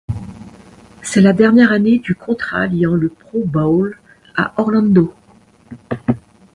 C'est 1.03 1.21
la 1.21 1.31
dernière 1.31 1.71
année 1.71 1.99
du 1.99 2.15
ciontrat 2.15 2.65
liant 2.65 2.95
le 2.95 3.09
Pro 3.09 3.43
Bowl 3.45 3.99
à 4.35 4.59
Orlando. 4.59 5.13